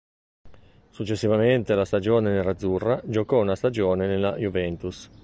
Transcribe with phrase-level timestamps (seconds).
[0.89, 5.11] Successivamente alla stagione nerazzurra giocò una stagione nella Juventus.